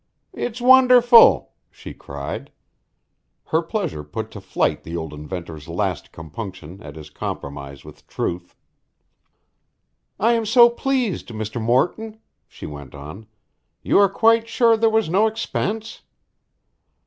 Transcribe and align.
"It's 0.33 0.59
wonderful!" 0.59 1.51
she 1.69 1.93
cried. 1.93 2.51
Her 3.45 3.61
pleasure 3.61 4.03
put 4.03 4.31
to 4.31 4.41
flight 4.41 4.81
the 4.81 4.97
old 4.97 5.13
inventor's 5.13 5.67
last 5.67 6.11
compunction 6.11 6.81
at 6.81 6.95
his 6.95 7.11
compromise 7.11 7.85
with 7.85 8.07
truth. 8.07 8.55
"I 10.19 10.33
am 10.33 10.47
so 10.47 10.71
pleased, 10.71 11.27
Mr. 11.27 11.61
Morton!" 11.61 12.19
she 12.47 12.65
went 12.65 12.95
on. 12.95 13.27
"You 13.83 13.99
are 13.99 14.09
quite 14.09 14.47
sure 14.47 14.75
there 14.75 14.89
was 14.89 15.07
no 15.07 15.27
expense." 15.27 16.01